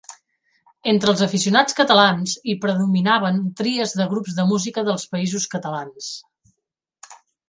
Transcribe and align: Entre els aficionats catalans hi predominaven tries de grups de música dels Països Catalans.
Entre 0.91 1.11
els 1.15 1.19
aficionats 1.25 1.75
catalans 1.79 2.31
hi 2.49 2.55
predominaven 2.63 3.37
tries 3.59 3.93
de 3.99 4.07
grups 4.15 4.39
de 4.39 4.47
música 4.53 4.85
dels 4.89 5.05
Països 5.13 5.47
Catalans. 5.53 6.09